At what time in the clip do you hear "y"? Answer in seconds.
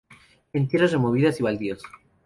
1.39-1.43